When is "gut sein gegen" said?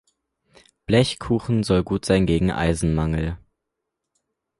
1.83-2.49